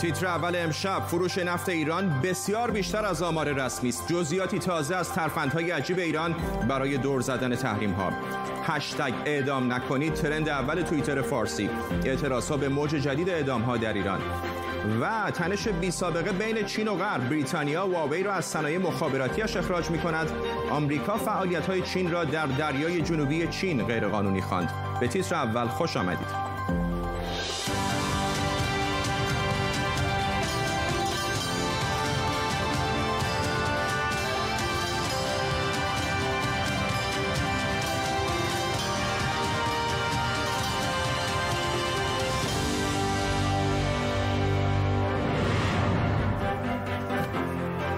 [0.00, 4.08] تیتر اول امشب فروش نفت ایران بسیار بیشتر از آمار رسمی است.
[4.08, 6.34] جزئیاتی تازه از ترفندهای عجیب ایران
[6.68, 8.12] برای دور زدن تحریم ها
[8.64, 11.70] هشتگ اعدام نکنید ترند اول توییتر فارسی.
[12.04, 14.20] اعتراض ها به موج جدید اعدام ها در ایران.
[15.00, 17.28] و تنش بی سابقه بین چین و غرب.
[17.28, 20.30] بریتانیا واوی را از صنایع مخابراتیش اخراج می کند
[20.70, 24.70] آمریکا فعالیت های چین را در دریای جنوبی چین غیرقانونی خواند.
[25.00, 26.45] به تیتر اول خوش آمدید.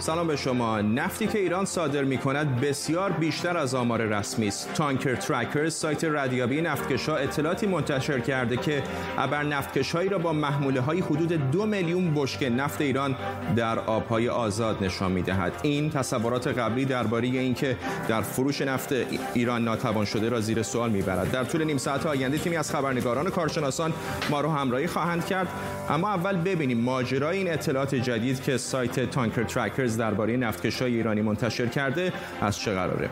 [0.00, 0.80] سلام به شما.
[0.80, 4.74] نفتی که ایران صادر می کند بسیار بیشتر از آمار رسمی است.
[4.74, 8.82] تانکر ترکر سایت ردیابی نفتکشا اطلاعاتی منتشر کرده که
[9.18, 13.16] ابر نفتکشهایی را با محموله های حدود دو میلیون بشکه نفت ایران
[13.56, 17.76] در آبهای آزاد نشان می دهد این تصورات قبلی درباره اینکه
[18.08, 18.92] در فروش نفت
[19.34, 21.30] ایران ناتوان شده را زیر سوال می‌برد.
[21.30, 23.92] در طول نیم ساعت آینده تیمی از خبرنگاران و کارشناسان
[24.30, 25.48] ما رو همراهی خواهند کرد.
[25.90, 29.44] اما اول ببینیم ماجرای این اطلاعات جدید که سایت تانکر
[29.88, 33.08] ترکرز درباره نفتکشای ایرانی منتشر کرده از چه قراره.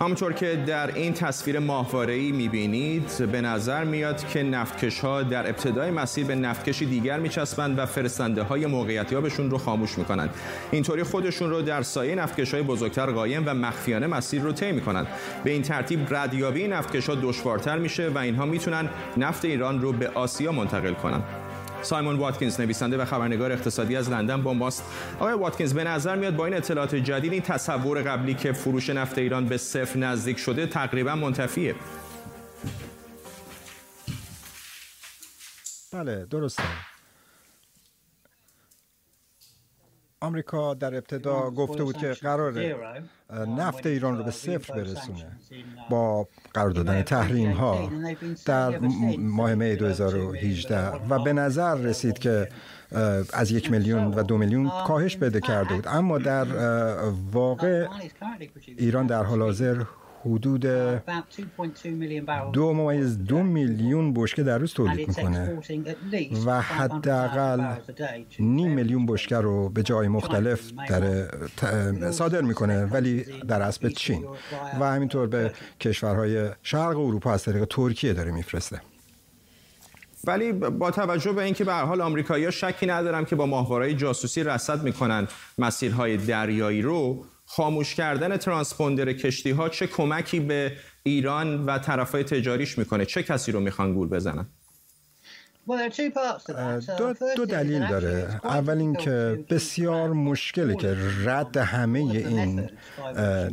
[0.00, 5.90] همونطور که در این تصویر ماهواره‌ای می‌بینید به نظر میاد که نفتکش ها در ابتدای
[5.90, 10.30] مسیر به نفتکشی دیگر میچسبند و فرستنده های موقعیتیابشون رو خاموش می‌کنند.
[10.70, 15.06] اینطوری خودشون رو در سایه نفتکش های بزرگتر قایم و مخفیانه مسیر رو طی می‌کنند.
[15.44, 20.08] به این ترتیب ردیابی نفتکش ها دشوارتر میشه و اینها می‌تونن نفت ایران رو به
[20.08, 21.24] آسیا منتقل کنند
[21.82, 24.84] سایمون واتکینز نویسنده و خبرنگار اقتصادی از لندن با ماست
[25.20, 29.18] آقای واتکینز به نظر میاد با این اطلاعات جدید این تصور قبلی که فروش نفت
[29.18, 31.74] ایران به صفر نزدیک شده تقریبا منتفیه.
[35.92, 36.62] بله درسته.
[40.22, 42.76] آمریکا در ابتدا گفته بود که قرار
[43.46, 45.26] نفت ایران رو به صفر برسونه.
[45.90, 47.90] با قرار دادن تحریم ها
[48.46, 48.78] در
[49.18, 52.48] ماه می 2018 و به نظر رسید که
[53.32, 55.88] از یک میلیون و دو میلیون کاهش پیدا کرده بود.
[55.88, 56.46] اما در
[57.32, 57.86] واقع
[58.66, 59.82] ایران در حال حاضر
[60.24, 60.66] حدود
[62.52, 65.58] دو ممیز دو میلیون بشکه در روز تولید می‌کنه.
[66.46, 67.74] و حداقل
[68.38, 71.28] نیم میلیون بشکه رو به جای مختلف در
[72.10, 74.24] صادر می‌کنه ولی در اصل چین.
[74.80, 78.80] و همینطور به کشورهای شرق اروپا از طریق ترکیه داره میفرسته.
[80.24, 84.42] ولی با توجه به اینکه به هر حال آمریکایی‌ها شکی ندارم که با ماهواره‌های جاسوسی
[84.44, 85.28] رصد می‌کنن
[85.58, 92.78] مسیرهای دریایی رو خاموش کردن ترانسپوندر کشتی ها چه کمکی به ایران و طرفای تجاریش
[92.78, 94.46] می‌کنه؟ چه کسی رو می‌خوان گول بزنن؟
[96.98, 98.40] دو, دو دلیل داره.
[98.44, 102.70] اول اینکه بسیار مشکله که رد همه این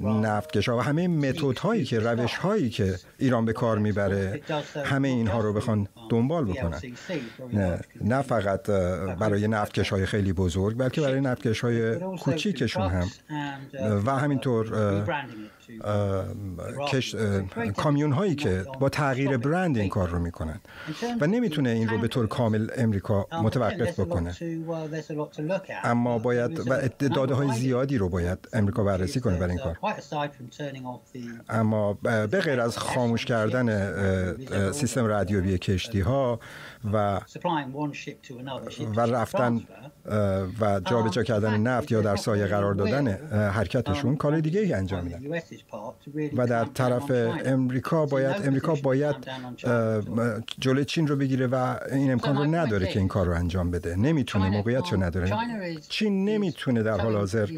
[0.03, 4.41] نفتکش و همه متد هایی که روش هایی که ایران به کار می‌بره
[4.85, 6.79] همه اینها رو بخوان دنبال بکنن.
[7.53, 8.67] نه, نه فقط
[9.19, 13.07] برای نفتکش های خیلی بزرگ بلکه برای نفتکش های کوچیکشون هم.
[14.05, 14.65] و همینطور.
[17.77, 20.61] کامیون هایی که با تغییر برند این کار رو می‌کنن.
[21.21, 24.35] و نمی‌تونه این رو به طور کامل امریکا متوقف بکنه.
[25.83, 29.77] اما باید و داده های زیادی رو باید امریکا بررسی کنه برای این کار.
[31.49, 36.39] اما به غیر از خاموش کردن سیستم رادیویی کشتی ها
[36.93, 37.21] و
[38.95, 39.61] و رفتن
[40.61, 43.07] و جابجا کردن نفت یا در سایه قرار دادن
[43.51, 45.41] حرکتشون کار دیگه ای انجام میدن.
[46.37, 47.11] و در طرف
[47.45, 49.15] امریکا باید امریکا باید
[50.59, 53.95] جلوی چین رو بگیره و این امکان رو نداره که این کار رو انجام بده.
[53.95, 55.35] نمی‌تونه موقعیت رو نداره.
[55.89, 57.49] چین نمی‌تونه در حال حاضر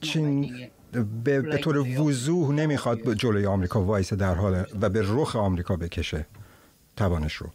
[0.00, 0.68] چین
[1.24, 6.26] به, به طور وضوح نمی‌خواد جلوی آمریکا وایسه در حال و به رخ آمریکا بکشه
[6.96, 7.50] توانش رو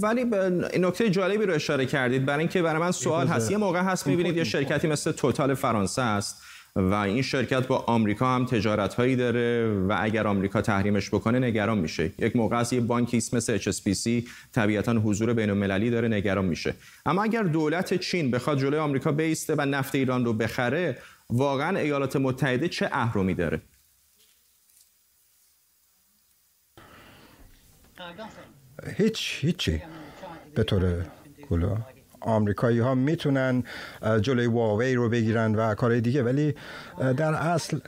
[0.00, 3.80] ولی به نکته جالبی رو اشاره کردید برای اینکه برای من سوال هست یه موقع
[3.80, 6.42] هست می‌بینید یه شرکتی مثل توتال فرانسه است
[6.78, 11.78] و این شرکت با آمریکا هم تجارت هایی داره و اگر آمریکا تحریمش بکنه نگران
[11.78, 12.10] میشه.
[12.18, 16.74] یک موقع از یه بانکی اسم مثل HSBC طبیعتا حضور بین المللی داره نگران میشه.
[17.06, 20.98] اما اگر دولت چین بخواد جلوی آمریکا بیسته و نفت ایران رو بخره
[21.30, 23.60] واقعا ایالات متحده چه اهرمی داره؟
[28.96, 29.82] هیچ هیچی.
[30.54, 31.04] به طور
[31.48, 31.76] کلا.
[32.20, 33.64] آمریکایی ها می‌تونن
[34.20, 36.22] جلوی واوی رو بگیرن و کارهای دیگه.
[36.22, 36.54] ولی
[37.16, 37.78] در اصل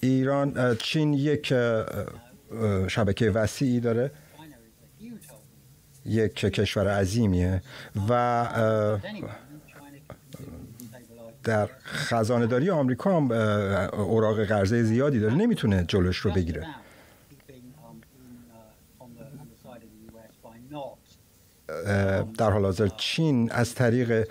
[0.00, 1.54] ایران چین یک
[2.88, 4.10] شبکه وسیعی داره.
[6.04, 7.62] یک کشور عظیمیه
[8.08, 8.46] و
[11.44, 13.32] در خزانه داری آمریکا هم
[14.00, 15.34] اوراق قرضه زیادی داره.
[15.34, 16.66] نمی‌تونه جلوش رو بگیره.
[22.38, 24.28] در حال حاضر چین از طریق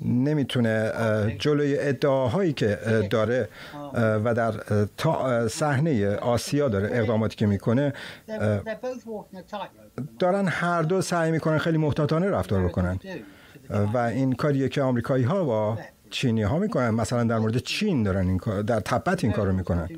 [0.00, 0.92] نمی‌تونه
[1.38, 2.78] جلوی ادعاهایی که
[3.10, 3.48] داره
[3.94, 4.52] و در
[5.48, 7.92] صحنه آسیا داره اقداماتی که می‌کنه
[10.18, 12.98] دارن هر دو سعی می‌کنن خیلی محتاطانه رفتار بکنن.
[13.94, 15.78] و این کاریه که آمریکایی ها با
[16.10, 16.90] چینی ها می‌کنن.
[16.90, 19.88] مثلا در مورد چین دارن این کار در تبت این کار رو می‌کنن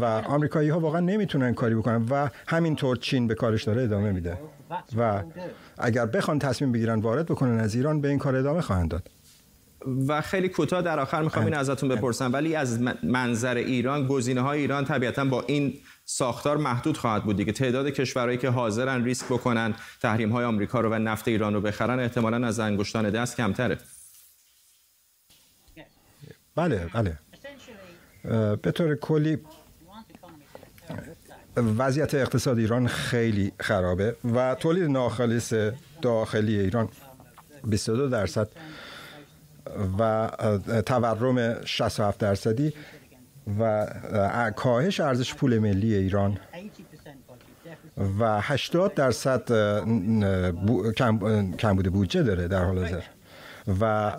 [0.00, 4.38] و آمریکایی ها واقعا نمی‌تونن کاری بکنن و همینطور چین به کارش داره ادامه میده.
[4.96, 5.22] و
[5.78, 9.10] اگر بخوان تصمیم بگیرن وارد بکنن از ایران به این کار ادامه خواهند داد.
[10.08, 12.32] و خیلی کوتاه در آخر می‌خوام این ازتون بپرسم.
[12.32, 15.74] ولی از منظر ایران گزینه های ایران طبیعتا با این
[16.04, 17.52] ساختار محدود خواهد بود دیگه.
[17.52, 22.00] تعداد کشورهایی که حاضرن ریسک بکنن تحریم های آمریکا رو و نفت ایران رو بخرن
[22.00, 23.78] احتمالا از انگشتان دست کمتره.
[26.56, 27.18] بله بله.
[28.56, 29.38] به طور کلی
[31.56, 35.54] وضعیت اقتصاد ایران خیلی خرابه و تولید ناخالص
[36.02, 36.88] داخلی ایران
[37.64, 38.48] 22 درصد
[39.98, 40.30] و
[40.86, 42.72] تورم 67 درصدی
[43.58, 46.38] و کاهش ارزش پول ملی ایران
[48.20, 49.48] و 80 درصد
[51.58, 53.02] کمبود بودجه داره در حال حاضر.
[53.80, 54.12] و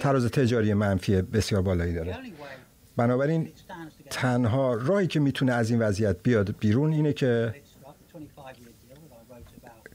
[0.00, 2.16] تراز تجاری منفی بسیار بالایی داره.
[2.96, 3.48] بنابراین
[4.10, 7.54] تنها راهی که می‌تونه از این وضعیت بیاد بیرون اینه که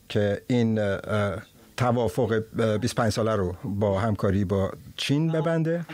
[0.10, 0.98] که این
[1.78, 2.44] توافق
[2.82, 5.86] 25 ساله رو با همکاری با چین ببنده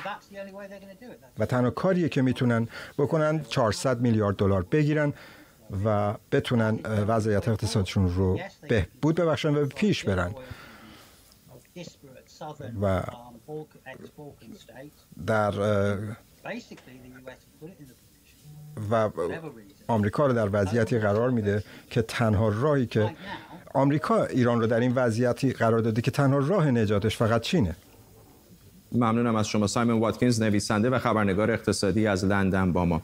[1.39, 2.67] و تنها کاریه که می‌تونن
[2.97, 5.13] بکنن 400 میلیارد دلار بگیرن
[5.85, 8.39] و بتونن وضعیت اقتصادشون رو
[8.69, 10.35] بهبود ببخشن و پیش برن.
[12.81, 13.03] و
[15.27, 15.53] در
[18.91, 19.09] و
[19.87, 23.15] آمریکا رو در وضعیتی قرار میده که تنها راهی که
[23.73, 27.75] آمریکا ایران رو در این وضعیتی قرار داده که تنها راه نجاتش فقط چینه.
[28.91, 33.01] ممنونم از شما سایمون واتکینز نویسنده و خبرنگار اقتصادی از لندن با ما.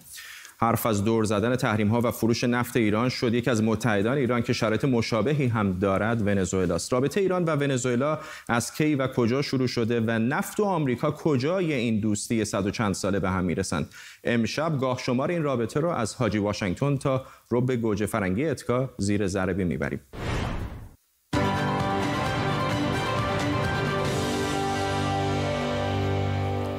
[0.59, 3.33] حرف از دور زدن تحریم ها و فروش نفت ایران شد.
[3.33, 8.19] یکی از متحدان ایران که شرایط مشابهی هم دارد ونزوئلاست رابطه ایران و ونزوئلا
[8.49, 12.71] از کی و کجا شروع شده و نفت و آمریکا کجای این دوستی صد و
[12.71, 13.89] چند ساله به هم می‌رسند؟
[14.23, 19.27] امشب گاه شمار این رابطه رو از حاجی واشنگتن تا رب گوجه فرنگی اتکا زیر
[19.27, 19.99] ضربی می‌بریم.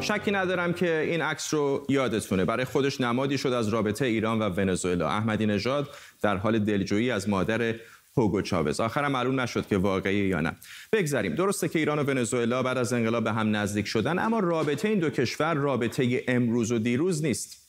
[0.09, 2.45] شکی ندارم که این عکس رو یادتونه.
[2.45, 5.09] برای خودش نمادی شد از رابطه ایران و ونزوئلا.
[5.09, 5.89] احمدی نژاد
[6.23, 7.75] در حال دلجویی از مادر
[8.17, 8.81] هوگو چاوز.
[8.81, 10.57] آخرم معلوم نشد که واقعی یا نه.
[10.93, 11.35] بگذریم.
[11.35, 14.99] درسته که ایران و ونزوئلا بعد از انقلاب به هم نزدیک شدن اما رابطه این
[14.99, 17.69] دو کشور رابطه امروز و دیروز نیست.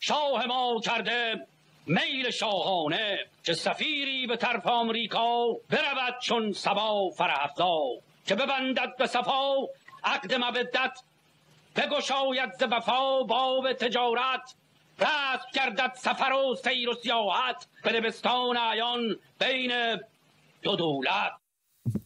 [0.00, 1.46] شاه ما کرده
[1.86, 7.80] میل شاهانه که سفیری به طرف آمریکا برود چون سبا فرهفتا.
[8.26, 9.54] که ببندد به صفا
[10.04, 10.98] عقد مودت
[11.76, 14.54] بگشاید ز وفا باب تجارت
[15.00, 19.72] رست گردد سفر و سیر و سیاحت به لبستان عیان بین
[20.62, 21.32] دو دولت.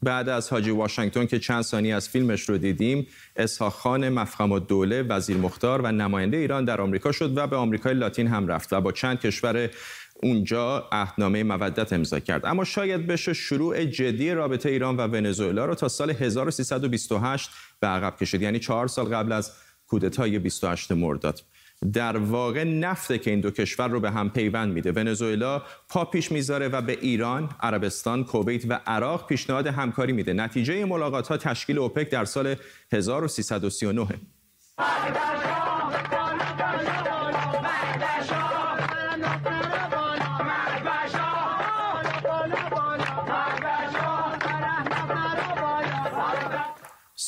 [0.02, 5.02] بعد از حاجی واشنگتن که چند ثانی از فیلمش رو دیدیم اسحاق خان مفخم الدوله
[5.02, 8.80] وزیر مختار و نماینده ایران در آمریکا شد و به آمریکای لاتین هم رفت و
[8.80, 9.70] با چند کشور
[10.22, 12.46] اونجا عهدنامه مودت امضا کرد.
[12.46, 17.50] اما شاید بشه شروع جدی رابطه ایران و ونزوئلا رو تا سال 1328
[17.80, 18.42] به عقب کشید.
[18.42, 19.52] یعنی چهار سال قبل از
[19.87, 21.40] کودتای 28 مرداد.
[21.92, 24.92] در واقع نفته که این دو کشور رو به هم پیوند میده.
[24.92, 30.32] ونزوئلا پا پیش می‌ذاره و به ایران، عربستان، کویت و عراق پیشنهاد همکاری میده.
[30.32, 32.54] نتیجه ملاقات ها تشکیل اوپک در سال
[32.92, 34.06] 1339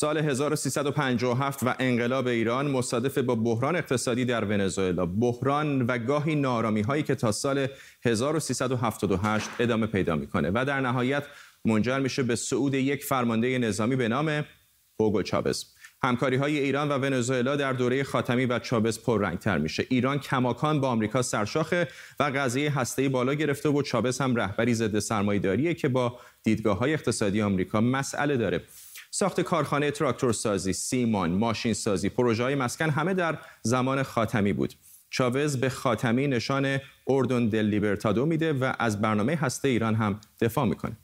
[0.03, 5.07] سال 1357 و انقلاب ایران مصادف با بحران اقتصادی در ونزوئلا.
[5.07, 7.67] بحران و گاهی نارامی هایی که تا سال
[8.05, 11.25] 1378 ادامه پیدا می‌کنه و در نهایت
[11.65, 14.45] منجر میشه به صعود یک فرمانده نظامی به نام
[15.01, 15.65] هوگو چابز
[16.05, 19.87] همکاری های ایران و ونزوئلا در دوره خاتمی و چابز پررنگتر میشه.
[19.89, 21.89] ایران کماکان با آمریکا سرشاخه
[22.21, 26.93] و قضیه هسته‌ای بالا گرفته و چابز هم رهبری ضد سرمایه‌داریه که با دیدگاه های
[26.93, 28.61] اقتصادی آمریکا مسئله داره.
[29.15, 34.75] ساخت کارخانه تراکتور سازی، سیمان، ماشین سازی، پروژه های مسکن همه در زمان خاتمی بود.
[35.11, 36.79] چاوز به خاتمی نشان
[37.09, 40.97] اردن دل لیبرتادو میده و از برنامه هسته ایران هم دفاع می‌کنه.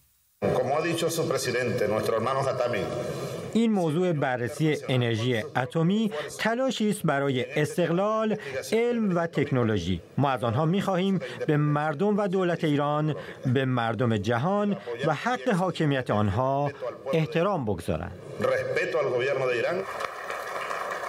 [3.53, 8.37] این موضوع بررسی انرژی اتمی تلاشی است برای استقلال
[8.73, 10.01] علم و تکنولوژی.
[10.19, 13.15] ما از آنها می‌خواهیم به مردم و دولت ایران
[13.47, 14.77] به مردم جهان
[15.07, 16.73] و حق حاکمیت آنها
[17.13, 18.19] احترام بگذارند.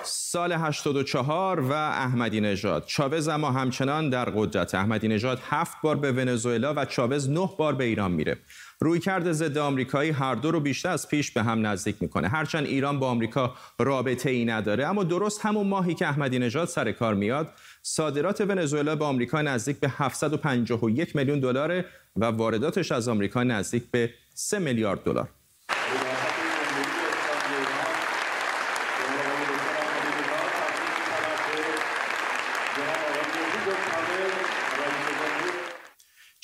[0.04, 4.76] سال 84 و احمدی نژاد چاوز اما همچنان در قدرت.
[4.76, 8.38] احمدی نژاد هفت بار به ونزوئلا و چاوز نه بار به ایران میره.
[8.82, 12.28] رویکرد ضد آمریکایی هر دو رو بیشتر از پیش به هم نزدیک می‌کنه.
[12.28, 16.92] هرچند ایران با آمریکا رابطه ای نداره اما درست همون ماهی که احمدی نژاد سر
[16.92, 23.44] کار میاد صادرات ونزوئلا به آمریکا نزدیک به 751 میلیون دلار و وارداتش از آمریکا
[23.44, 25.30] نزدیک به 3 میلیارد دلار.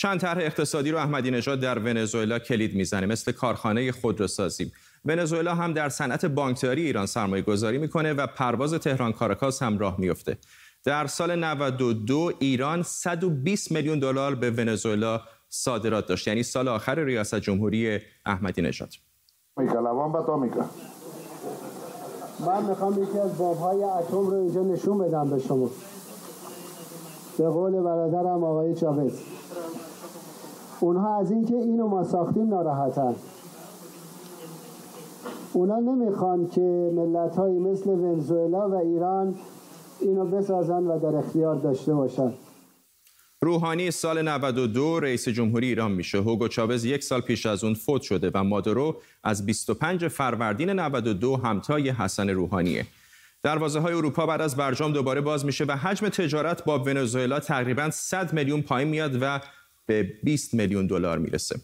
[0.05, 3.05] چند طرح اقتصادی رو احمدی نژاد در ونزوئلا کلید می‌زنه.
[3.05, 4.71] مثل کارخانه خودروسازی
[5.05, 9.99] ونزوئلا هم در صنعت بانکداری ایران سرمایه گذاری می‌کنه و پرواز تهران کاراکاس هم راه
[9.99, 10.37] میفته
[10.83, 16.27] در سال 92 ایران 120 میلیون دلار به ونزوئلا صادرات داشت.
[16.27, 18.89] یعنی سال آخر ریاست جمهوری احمدی نژاد.
[19.57, 19.63] من
[22.69, 25.69] می‌خوام یکی از بابهای اتم رو اینجا نشون بدم به شما.
[27.37, 29.11] به قول برادرم آقای چاوز
[30.79, 33.15] اونها از اینکه اینو ما ساختیم ناراحتن
[35.53, 39.35] اونا نمی‌خوان که ملت هایی مثل ونزوئلا و ایران
[40.01, 42.33] اینو بسازن و در اختیار داشته باشن
[43.41, 46.17] روحانی سال 92 رئیس جمهوری ایران میشه.
[46.17, 51.35] هوگو چاوز یک سال پیش از اون فوت شده و مادرو از 25 فروردین 92
[51.35, 52.85] همتای حسن روحانیه.
[53.43, 57.89] دروازه های اروپا بعد از برجام دوباره باز میشه و حجم تجارت با ونزوئلا تقریبا
[57.89, 59.39] 100 میلیون پایین میاد و
[59.85, 61.59] به 20 میلیون دلار می‌رسه.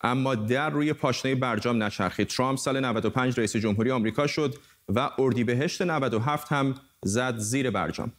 [0.00, 2.28] اما در روی پاشنه برجام نچرخید.
[2.28, 4.54] ترامپ سال 95 رئیس جمهوری آمریکا شد
[4.88, 8.12] و اردیبهشت 97 هم زد زیر برجام.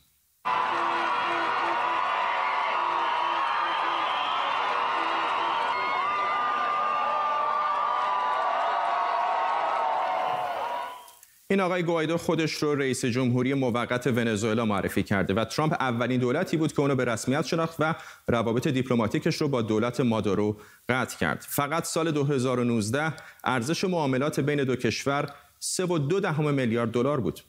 [11.50, 16.58] این آقای گوایدو خودش رو رئیس جمهوری موقت ونزوئلا معرفی کرده و ترامپ اولین دولتی
[16.58, 17.96] بود که اونو به رسمیت شناخت و
[18.28, 20.58] روابط دیپلماتیکش رو با دولت مادورو
[20.90, 21.46] قطع کرد.
[21.50, 23.14] فقط سال 2019
[23.44, 25.26] ارزش معاملات بین دو کشور
[25.62, 27.40] 3.2 دهم میلیارد دلار بود.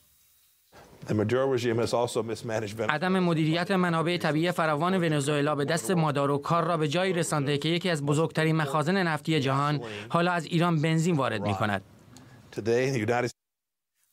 [2.90, 7.68] عدم مدیریت منابع طبیعی فراوان ونزوئلا به دست مادارو کار را به جایی رسانده که
[7.68, 11.82] یکی از بزرگترین مخازن نفتی جهان حالا از ایران بنزین وارد می کند.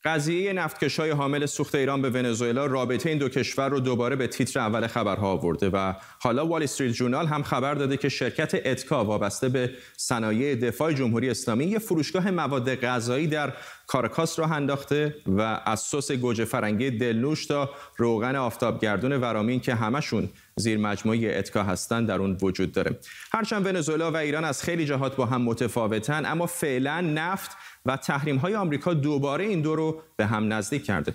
[0.05, 4.59] قضیه نفتکشای حامل سوخت ایران به ونزوئلا رابطه این دو کشور رو دوباره به تیتر
[4.59, 9.49] اول خبرها آورده و حالا وال استریت جورنال هم خبر داده که شرکت اتکا وابسته
[9.49, 13.53] به صنایع دفاع جمهوری اسلامی یه فروشگاه مواد غذایی در
[13.87, 20.29] کارکاس را انداخته و از سس گوجه فرنگی دلنوش تا روغن آفتابگردون ورامین که همشون
[20.55, 22.99] زیر مجموعه اتکا هستند در اون وجود داره.
[23.31, 27.51] هرچند ونزوئلا و ایران از خیلی جهات با هم متفاوتن اما فعلا نفت
[27.85, 31.13] و تحریم های آمریکا دوباره این دو رو به هم نزدیک کرده.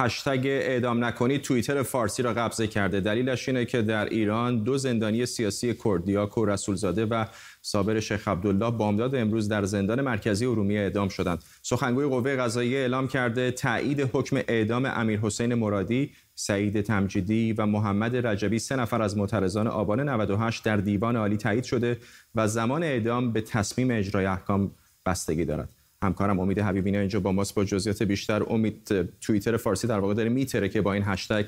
[0.00, 3.00] هشتگ اعدام نکنید توییتر فارسی را قبضه کرده.
[3.00, 7.24] دلیلش اینه که در ایران دو زندانی سیاسی کردیاک و رسولزاده و
[7.62, 11.44] صابر شیخ عبدالله بامداد امروز در زندان مرکزی ارومیه اعدام شدند.
[11.62, 18.26] سخنگوی قوه قضاییه اعلام کرده تایید حکم اعدام امیر حسین مرادی سعید تمجیدی و محمد
[18.26, 21.98] رجبی سه نفر از معترضان آبان 98 در دیوان عالی تایید شده
[22.34, 24.70] و زمان اعدام به تصمیم اجرای احکام
[25.06, 25.79] بستگی دارد.
[26.04, 27.54] همکارم امید حبیبی اینجا با ماست.
[27.54, 31.44] با جزئیات بیشتر امید توییتر فارسی در واقع داره میتره که با این هشتگ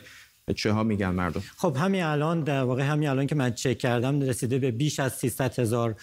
[0.56, 1.42] چه ها میگن مردم.
[1.56, 5.12] خب همین الان در واقع همین الان که من چک کردم رسیده به بیش از
[5.12, 5.94] 300 هزار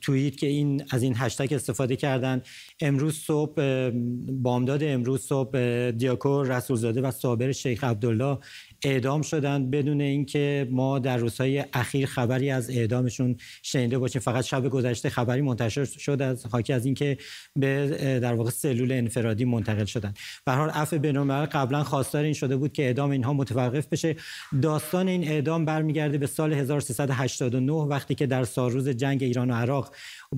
[0.00, 2.42] توییت که این از این هشتگ استفاده کردن.
[2.80, 3.90] امروز صبح
[4.28, 8.38] بامداد امروز صبح دیاکور رسولزاده و صابر شیخ عبدالله
[8.84, 14.20] اعدام شدند بدون اینکه ما در روزهای اخیر خبری از اعدامشون شنیده باشیم.
[14.20, 17.18] فقط شب گذشته خبری منتشر شد از حاکی از اینکه
[17.56, 17.86] به
[18.22, 22.72] در واقع سلول انفرادی منتقل شدند به هر عفو بین‌الملل قبلا خواستار این شده بود
[22.72, 24.16] که اعدام اینها متوقف بشه.
[24.62, 29.94] داستان این اعدام برمیگرده به سال 1389 وقتی که در سالروز جنگ ایران و عراق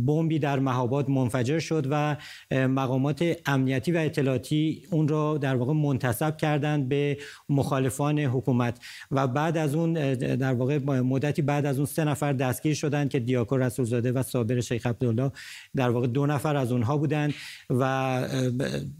[0.06, 2.16] بمبی در مهاباد منفجر شد و
[2.50, 8.78] مقامات امنیتی و اطلاعاتی اون را در واقع منتصب کردند به مخالفان حکومت
[9.10, 13.20] و بعد از اون در واقع مدتی بعد از اون سه نفر دستگیر شدند که
[13.20, 15.30] دیاکو رسولزاده و صابر شیخ عبدالله
[15.76, 17.34] در واقع دو نفر از اونها بودند
[17.70, 18.22] و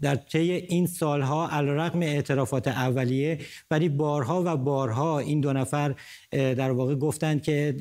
[0.01, 3.37] در طی این سالها علیرغم اعترافات اولیه
[3.71, 5.95] ولی بارها و بارها این دو نفر
[6.31, 7.75] در واقع گفتند که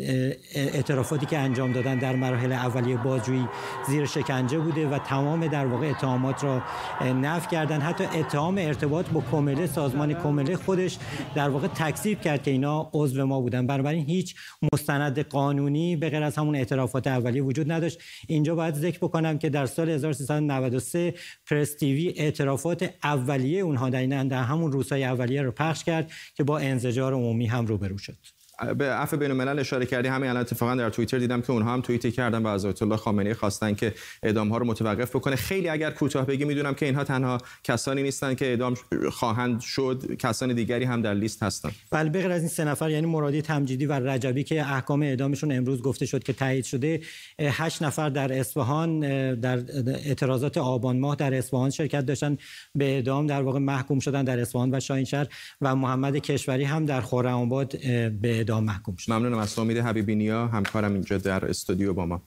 [0.55, 3.49] اعترافاتی که انجام دادن در مراحل اولیه بازجویی
[3.89, 6.63] زیر شکنجه بوده و تمام در واقع اتهامات را
[7.01, 10.99] نفی کردن حتی اتهام ارتباط با کمله سازمان کمله خودش
[11.35, 13.67] در واقع تکذیب کرد که اینا عضو ما بودن.
[13.67, 14.35] بنابراین هیچ
[14.73, 17.99] مستند قانونی به غیر از همون اعترافات اولیه وجود نداشت.
[18.29, 21.15] اینجا باید ذکر بکنم که در سال 1393
[21.47, 27.15] پرس تیوی اعترافات اولیه اونها در همون روزهای اولیه رو پخش کرد که با انزجار
[27.15, 28.44] عمومی هم روبرو شد.
[28.79, 30.09] به عفو بین الملل اشاره کردی.
[30.09, 32.97] همین الان اتفاقا در توییتر دیدم که اونها هم توییت کردن و از آیت الله
[32.97, 35.37] خامنه‌ای خواستن که اعدام ها رو متوقف بکنه.
[35.37, 38.75] خیلی اگر کوتاه بگی می‌دونم که اینها تنها کسانی نیستن که اعدام
[39.11, 40.17] خواهند شد.
[40.19, 41.71] کسان دیگری هم در لیست هستن.
[41.91, 45.83] بله بغیر از این سه نفر یعنی مرادی تمجیدی و رجبی که احکام اعدامشون امروز
[45.83, 47.01] گفته شد که تایید شده
[47.41, 49.01] هشت نفر در اصفهان
[49.35, 52.39] در اعتراضات آبان ماه در اصفهان شرکت داشتن
[52.75, 53.27] به اعدام.
[53.27, 55.27] در واقع محکوم شدن در اصفهان و شاهینشهر
[55.61, 57.79] و محمد کشوری هم در خرم‌آباد
[58.21, 59.13] به اعدام محکوم شد.
[59.13, 59.39] ممنونم.
[59.39, 62.23] از امید حبیبی نیا همکارم اینجا در استودیو با ما.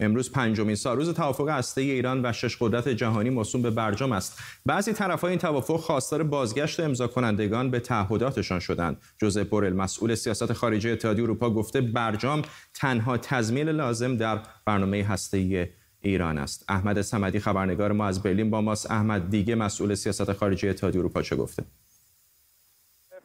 [0.00, 0.96] امروز پنجمین سال.
[0.96, 4.38] روز توافق هسته ایران و شش قدرت جهانی موسوم به برجام است.
[4.66, 8.96] بعضی طرفهای این توافق خواستار بازگشت امضا کنندگان به تعهداتشان شدند.
[9.18, 12.42] جوزف بورل مسئول سیاست خارجی اتحادیه اروپا گفته برجام
[12.74, 15.70] تنها تضمین لازم در برنامه هسته
[16.00, 16.64] ایران است.
[16.68, 18.90] احمد صمدی خبرنگار ما از برلین با ماست.
[18.90, 21.64] احمد دیگه مسئول سیاست خارجی اتحادیه اروپا چه گفته؟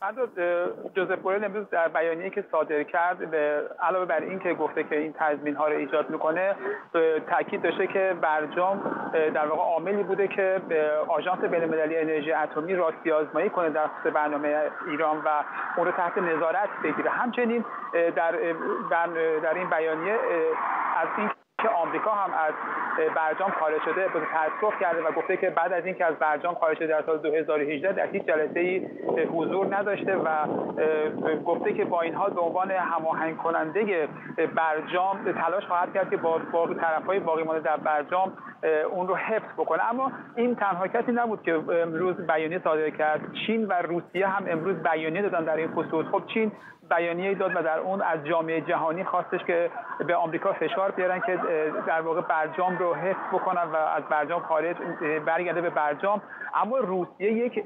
[0.04, 0.28] فردا
[0.96, 4.98] جوزف بورل امروز در بیانیه‌ای که صادر کرد به علاوه بر این که گفته که
[4.98, 6.56] این تضمین ها رو ایجاد می‌کنه
[7.30, 8.82] تاکید داشته که برجام
[9.34, 10.62] در واقع عاملی بوده که
[11.08, 15.30] آژانس بین‌المللی انرژی اتمی راستی آزمایی کنه در برنامه ایران و
[15.78, 17.10] اون رو تحت نظارت بگیره.
[17.10, 17.66] همچنین
[18.16, 18.32] در
[19.44, 20.14] در این بیانیه
[21.02, 21.30] از این
[21.64, 22.54] که آمریکا هم از
[23.16, 24.20] برجام خارج شده به
[24.62, 27.92] تاسف کرده و گفته که بعد از اینکه از برجام خارج شده در سال 2018
[27.92, 28.88] در هیچ جلسه ای
[29.26, 30.30] حضور نداشته و
[31.46, 34.08] گفته که با این حال به عنوان هماهنگ کننده
[34.56, 38.34] برجام تلاش خواهد کرد که با باقی طرفهای باقی مانده در برجام
[38.92, 39.90] اون رو حفظ بکنه.
[39.90, 43.22] اما این تنها کسی نبود که امروز بیانیه صادر کرد.
[43.48, 46.06] چین و روسیه هم امروز بیانیه دادن در این خصوص.
[46.06, 46.52] خب چین
[46.90, 49.70] بیانیه داد و در اون از جامعه جهانی خواستش که
[50.08, 51.40] به آمریکا فشار بیارن که
[51.88, 54.76] در واقع برجام رو حفظ بکنن و از برجام خارج
[55.26, 56.22] برگرده به برجام.
[56.56, 57.66] اما روسیه یک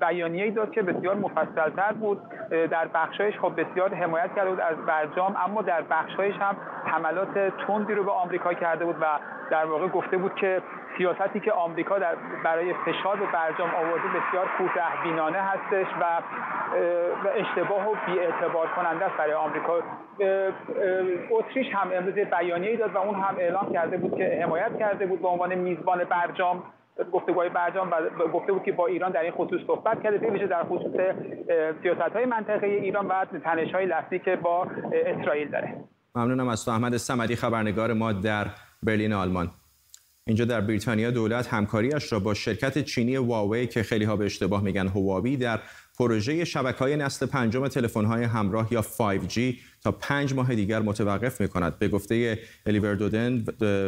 [0.00, 2.20] بیانیه داد که بسیار مفصلتر بود.
[2.50, 7.94] در بخشایش خب بسیار حمایت کرده بود از برجام اما در بخشایش هم حملات تندی
[7.94, 9.04] رو به آمریکا کرده بود و
[9.50, 10.62] در واقع گفته بود که
[10.98, 16.04] سیاستی که آمریکا در برای فشار به برجام آورده بسیار کوتاه بینانه هستش و
[17.36, 19.82] اشتباه و بی‌اعتبار کننده است برای آمریکا.
[21.30, 25.22] اتریش هم امروز بیانیه‌ای داد و اون هم اعلام کرده بود که حمایت کرده بود
[25.22, 26.62] به عنوان میزبان برجام
[27.12, 30.18] گفتگوهای برجام و گفته بود که با ایران در این خصوص صحبت کرده.
[30.18, 30.92] به در خصوص
[31.82, 35.74] سیاست های منطقه ایران و تنش های لفظی که با اسرائیل داره.
[36.14, 38.46] ممنونم از تو احمد سمدی خبرنگار ما در
[38.82, 39.46] برلین آلمان.
[40.28, 44.62] اینجا در بریتانیا دولت همکاریش را با شرکت چینی واوی که خیلی ها به اشتباه
[44.62, 45.60] میگن هواوی در
[45.98, 49.40] پروژه شبکه های نسل پنجم تلفن های همراه یا 5G
[49.84, 51.78] تا پنج ماه دیگر متوقف می کند.
[51.78, 53.44] به گفته الیور دودن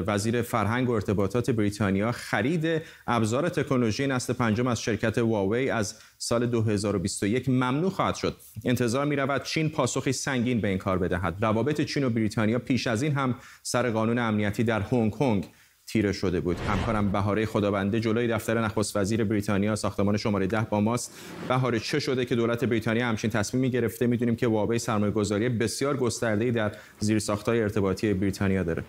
[0.06, 6.46] وزیر فرهنگ و ارتباطات بریتانیا خرید ابزار تکنولوژی نسل پنجم از شرکت واوی از سال
[6.46, 8.36] 2021 ممنوع خواهد شد.
[8.64, 11.36] انتظار می رود چین پاسخی سنگین به این کار بدهد.
[11.40, 15.48] روابط چین و بریتانیا پیش از این هم سر قانون امنیتی در هنگ کنگ
[15.92, 16.56] تیره شده بود.
[16.56, 21.18] همکارم بهاره خدابنده جلوی دفتر نخست وزیر بریتانیا ساختمان شماره ده با ماست.
[21.48, 25.96] بهاره چه شده که دولت بریتانیا همچین تصمیمی گرفته؟ می‌دونیم که وابه سرمایه گذاری بسیار
[25.96, 28.84] گسترده‌ای در زیرساختهای ارتباطی بریتانیا داره.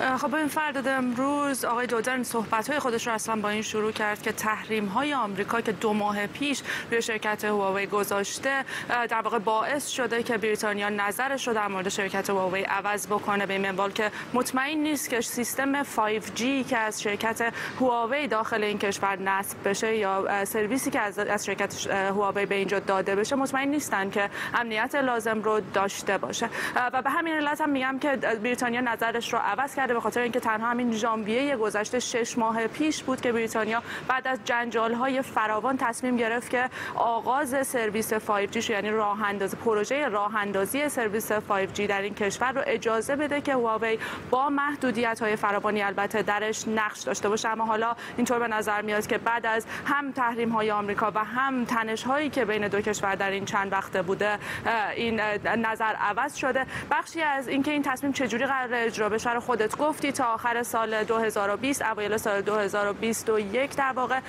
[0.00, 4.22] خب این فرد امروز آقای دودن صحبت های خودش رو اصلا با این شروع کرد
[4.22, 9.88] که تحریم های آمریکا که دو ماه پیش روی شرکت هواوی گذاشته در واقع باعث
[9.88, 14.10] شده که بریتانیا نظرش رو در مورد شرکت هواوی عوض بکنه به این منوال که
[14.34, 20.44] مطمئن نیست که سیستم 5G که از شرکت هواوی داخل این کشور نصب بشه یا
[20.44, 25.60] سرویسی که از شرکت هواوی به اینجا داده بشه مطمئن نیستن که امنیت لازم رو
[25.74, 26.48] داشته باشه.
[26.92, 30.20] و به همین علت هم میگم که بریتانیا نظرش رو عوض کرده کرده به خاطر
[30.20, 35.22] اینکه تنها همین ژانویه گذشته شش ماه پیش بود که بریتانیا بعد از جنجال های
[35.22, 41.80] فراوان تصمیم گرفت که آغاز سرویس 5G یعنی راه اندازی پروژه راه اندازی سرویس 5G
[41.80, 43.98] در این کشور رو اجازه بده که هواوی
[44.30, 47.48] با محدودیت های فراوانی البته درش نقش داشته باشه.
[47.48, 51.64] اما حالا اینطور به نظر میاد که بعد از هم تحریم های آمریکا و هم
[51.64, 54.38] تنش هایی که بین دو کشور در این چند وقته بوده
[54.96, 55.20] این
[55.56, 56.66] نظر عوض شده.
[56.90, 61.04] بخشی از اینکه این تصمیم چجوری قرار اجرا بشه رو خودت گفتی تا آخر سال
[61.04, 64.20] 2020 اوایل سال 2021 در واقع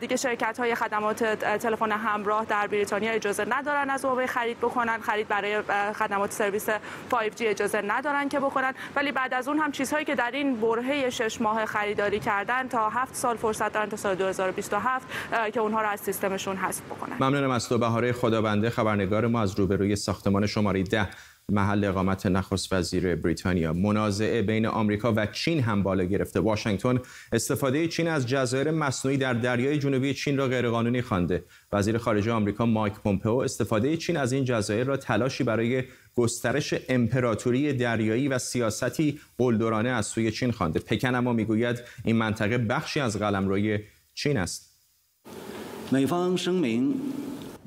[0.00, 5.00] دیگه شرکت های خدمات تلفن همراه در بریتانیا اجازه ندارن از هواوی خرید بکنن.
[5.00, 6.70] خرید برای خدمات سرویس
[7.10, 8.74] 5G اجازه ندارن که بکنن.
[8.96, 12.88] ولی بعد از اون هم چیزهایی که در این برهه شش ماه خریداری کردن تا
[12.88, 15.06] هفت سال فرصت دارن تا سال 2027
[15.52, 17.16] که اونها رو از سیستمشون حذف بکنن.
[17.20, 17.78] ممنونم از تو.
[17.78, 21.08] بهاره خدابنده خبرنگار ما از روبروی ساختمان شماره 10
[21.50, 23.72] محل اقامت نخست وزیر بریتانیا.
[23.72, 26.40] منازعه بین آمریکا و چین هم بالا گرفته.
[26.40, 26.98] واشنگتن
[27.32, 31.44] استفاده چین از جزایر مصنوعی در دریای جنوبی چین را غیرقانونی خوانده.
[31.72, 35.84] وزیر خارجه آمریکا مایک پومپئو استفاده چین از این جزایر را تلاشی برای
[36.16, 40.80] گسترش امپراتوری دریایی و سیاستی قلدرانه از سوی چین خوانده.
[40.80, 43.78] پکن اما می‌گوید این منطقه بخشی از قلمروی
[44.14, 44.70] چین است.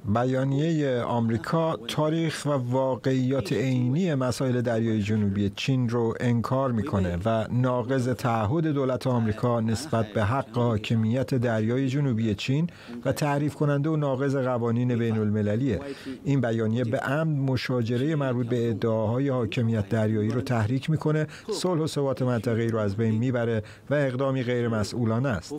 [0.05, 8.09] بیانیه آمریکا تاریخ و واقعیات عینی مسائل دریای جنوبی چین رو انکار می‌کنه و ناقض
[8.09, 12.69] تعهد دولت آمریکا نسبت به حق حاکمیت دریای جنوبی چین
[13.05, 15.79] و تعریف کننده و ناقض قوانین بین المللیه.
[16.23, 21.27] این بیانیه به عمد مشاجره مربوط به ادعاهای حاکمیت دریایی رو تحریک می‌کنه.
[21.51, 25.53] صلح و ثبات منطقه‌ای رو از بین می‌بره و اقدامی غیر مسئولانه است.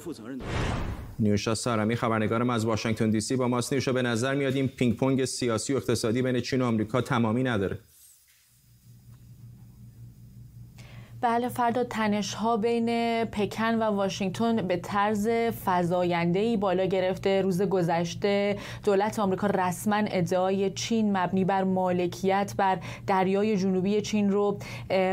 [1.18, 3.72] نیوشا سارمی خبرنگار ما از واشنگتن دی سی با ماست.
[3.72, 7.42] نیوشا به نظر میاد این پینگ پونگ سیاسی و اقتصادی بین چین و آمریکا تمامی
[7.42, 7.78] نداره.
[11.24, 12.88] بله فردا تنش ها بین
[13.24, 15.28] پکن و واشنگتن به طرز
[15.64, 17.42] فزاینده ای بالا گرفته.
[17.42, 24.58] روز گذشته دولت آمریکا رسما ادعای چین مبنی بر مالکیت بر دریای جنوبی چین رو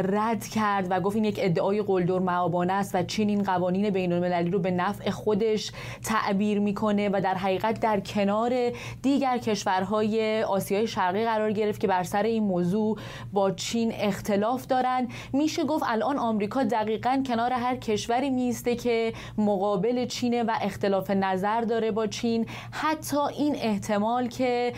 [0.03, 4.13] رد کرد و گفت این یک ادعای قلدر معابانه است و چین این قوانین بین
[4.13, 5.71] المللی رو به نفع خودش
[6.03, 8.53] تعبیر می‌کنه و در حقیقت در کنار
[9.01, 12.97] دیگر کشورهای آسیای شرقی قرار گرفت که بر سر این موضوع
[13.33, 20.05] با چین اختلاف دارند میشه گفت الان آمریکا دقیقا کنار هر کشوری میسته که مقابل
[20.05, 22.45] چینه و اختلاف نظر داره با چین.
[22.71, 24.73] حتی این احتمال که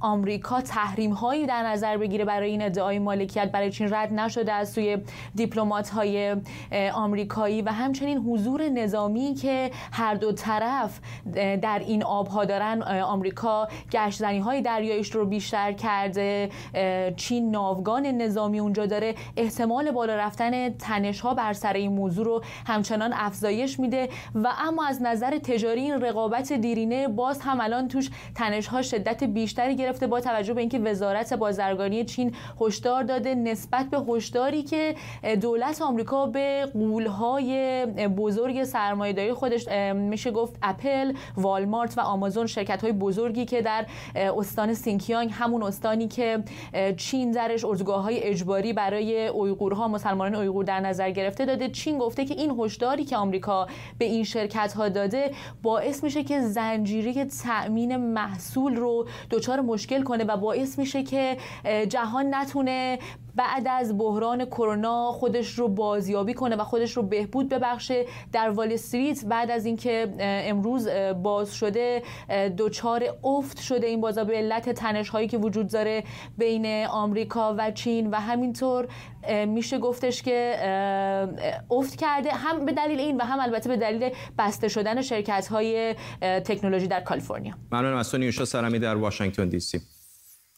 [0.00, 4.72] آمریکا تحریم هایی در نظر بگیره برای این ادعای مالکیت برای چین رد نشده از
[4.72, 4.98] سوی
[5.34, 6.36] دیپلمات های
[6.94, 11.00] آمریکایی و همچنین حضور نظامی که هر دو طرف
[11.34, 16.50] در این آبها دارن آمریکا گشتزنی های دریایش رو بیشتر کرده
[17.16, 19.14] چین ناوگان نظامی اونجا داره.
[19.36, 24.86] احتمال بالا رفتن تنش ها بر سر این موضوع رو همچنان افزایش میده و اما
[24.86, 30.06] از نظر تجاری این رقابت دیرینه باز هم الان توش تنش ها شدت بیشتری گرفته
[30.06, 34.94] با توجه به اینکه وزارت بازرگانی چین هشدار داده نسبت به هشداری که
[35.40, 42.92] دولت آمریکا به قولهای بزرگ سرمایه‌داری خودش میشه گفت اپل، والمارت و آمازون شرکت های
[42.92, 46.44] بزرگی که در استان سینکیانگ همون استانی که
[46.96, 49.88] چین درش اردوگاه های اجباری برای اویغورها
[50.24, 54.24] مسلمانان اویغور در نظر گرفته داده چین گفته که این هشداری که آمریکا به این
[54.24, 55.30] شرکت ها داده
[55.62, 61.36] باعث میشه که زنجیره تأمین محصول رو دچار مشکل کنه و باعث میشه که
[61.88, 62.98] جهان نتونه
[63.36, 68.06] بعد از بحران کرونا خودش رو بازیابی کنه و خودش رو بهبود ببخشه.
[68.32, 70.88] در وال استریت بعد از اینکه امروز
[71.22, 72.02] باز شده
[72.58, 76.04] دچار افت شده این بازار به علت تنش هایی که وجود داره
[76.38, 78.88] بین آمریکا و چین و همینطور
[79.46, 80.56] میشه گفتش که
[81.70, 85.94] افت کرده هم به دلیل این و هم البته به دلیل بسته شدن شرکت های
[86.20, 87.54] تکنولوژی در کالیفرنیا.
[87.72, 89.80] ممنونم از تو نیوشا سرمی در واشنگتن دی سی.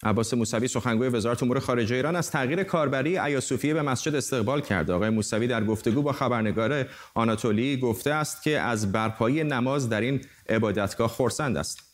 [0.03, 4.91] عباس موسوی سخنگوی وزارت امور خارجه ایران از تغییر کاربری ایاسوفیه به مسجد استقبال کرد.
[4.91, 10.21] آقای موسوی در گفتگو با خبرنگار آناتولی گفته است که از برپایی نماز در این
[10.49, 11.86] عبادتگاه خرسند است.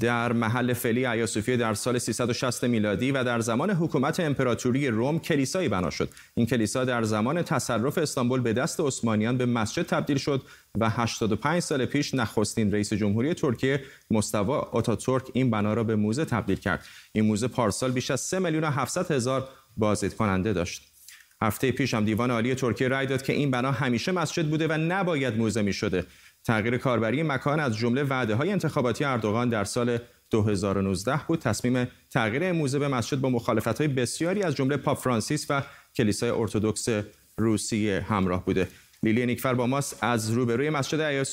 [0.00, 1.26] در محل فعلی ایا
[1.58, 6.08] در سال 360 میلادی و در زمان حکومت امپراتوری روم کلیسایی بنا شد.
[6.34, 10.42] این کلیسا در زمان تصرف استانبول به دست عثمانیان به مسجد تبدیل شد
[10.80, 16.24] و 85 سال پیش نخستین رئیس جمهوری ترکیه مصطفی آتاتورک این بنا را به موزه
[16.24, 16.84] تبدیل کرد.
[17.12, 20.94] این موزه پارسال بیش از 3 میلیون و 700 هزار بازدید کننده داشت.
[21.42, 24.72] هفته پیش هم دیوان عالی ترکیه رأی داد که این بنا همیشه مسجد بوده و
[24.72, 26.06] نباید موزه می شده
[26.44, 29.98] تغییر کاربری مکان از جمله وعده های انتخاباتی اردوغان در سال
[30.30, 31.38] 2019 بود.
[31.40, 35.62] تصمیم تغییر موزه به مسجد با مخالفت های بسیاری از جمله پاپ فرانسیس و
[35.96, 36.88] کلیسای ارتودکس
[37.36, 38.68] روسیه همراه بوده.
[39.02, 41.24] لیلی نیکفر با ماست از روبروی مسجد ایا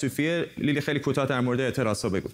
[0.58, 2.30] لیلی خیلی کوتاه در مورد اعتراض ها بگو.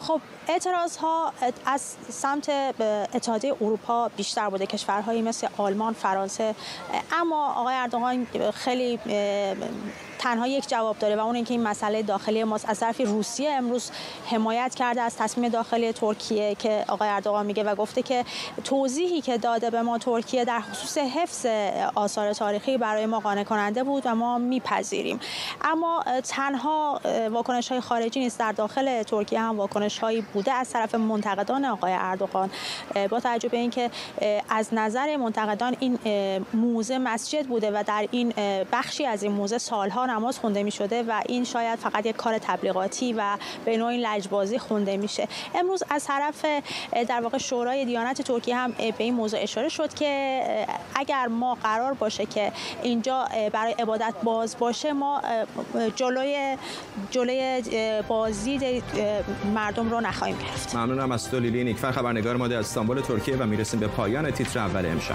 [0.00, 0.20] خب
[0.50, 1.32] اعتراض ها
[1.66, 2.48] از سمت
[3.14, 4.66] اتحادیه اروپا بیشتر بوده.
[4.66, 6.54] کشورهایی مثل آلمان فرانسه.
[7.12, 8.98] اما آقای اردوغان خیلی
[10.20, 12.68] تنها یک جواب داره و اون اینکه این مسئله داخلی ماست.
[12.68, 13.90] از طرف روسیه امروز
[14.26, 18.24] حمایت کرده از تصمیم داخلی ترکیه که آقای اردوغان میگه و گفته که
[18.64, 21.46] توضیحی که داده به ما ترکیه در خصوص حفظ
[21.94, 25.20] آثار تاریخی برای ما قانع کننده بود و ما میپذیریم.
[25.62, 30.94] اما تنها واکنش های خارجی نیست در داخل ترکیه هم واکنش هایی بوده از طرف
[30.94, 32.50] منتقدان آقای اردوغان.
[33.10, 33.90] با توجه به اینکه
[34.48, 35.98] از نظر منتقدان این
[36.54, 38.32] موزه مسجد بوده و در این
[38.72, 42.38] بخشی از این موزه سالها نماز خونده می شده و این شاید فقط یک کار
[42.38, 45.28] تبلیغاتی و به نوعی لجبازی خونده میشه.
[45.54, 46.44] امروز از طرف
[47.08, 50.42] در واقع شورای دیانت ترکیه هم به این موضوع اشاره شد که
[50.94, 55.22] اگر ما قرار باشه که اینجا برای عبادت باز باشه ما
[55.96, 56.56] جلوی
[57.10, 57.62] جلوی
[58.08, 58.82] بازدید
[59.54, 60.74] مردم رو نخواهیم گرفت.
[60.76, 64.58] ممنونم از تو لیلی نیکفر خبرنگار ما از استانبول ترکیه و می‌رسیم به پایان تیتر
[64.58, 65.14] اول امشب.